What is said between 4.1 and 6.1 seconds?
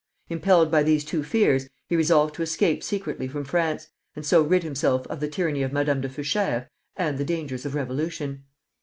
and so rid himself of the tyranny of Madame de